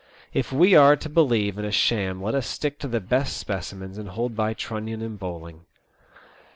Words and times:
If 0.33 0.51
we 0.51 0.73
are 0.73 0.95
to 0.95 1.09
believe 1.09 1.59
in 1.59 1.63
a 1.63 1.71
sham 1.71 2.23
let 2.23 2.33
us 2.33 2.47
stick 2.47 2.79
to 2.79 2.87
the 2.87 2.99
best 2.99 3.37
specimens 3.37 3.99
and 3.99 4.09
hold 4.09 4.35
by 4.35 4.55
Trunnion 4.55 5.03
and 5.03 5.19
Bowling. 5.19 5.65